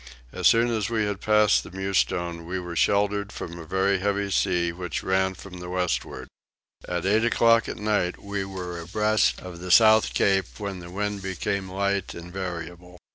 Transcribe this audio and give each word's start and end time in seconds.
As 0.33 0.47
soon 0.47 0.69
as 0.71 0.89
we 0.89 1.03
had 1.05 1.21
passed 1.21 1.61
the 1.61 1.69
Mewstone 1.69 2.43
we 2.47 2.59
were 2.59 2.75
sheltered 2.75 3.31
from 3.31 3.59
a 3.59 3.65
very 3.67 3.99
heavy 3.99 4.31
sea 4.31 4.71
which 4.71 5.03
ran 5.03 5.35
from 5.35 5.59
the 5.59 5.69
westward. 5.69 6.27
At 6.87 7.05
eight 7.05 7.23
o'clock 7.23 7.69
at 7.69 7.77
night 7.77 8.17
we 8.19 8.43
were 8.43 8.79
abreast 8.79 9.39
of 9.41 9.59
the 9.59 9.69
south 9.69 10.15
cape 10.15 10.59
when 10.59 10.79
the 10.79 10.89
wind 10.89 11.21
became 11.21 11.69
light 11.69 12.15
and 12.15 12.33
variable. 12.33 12.97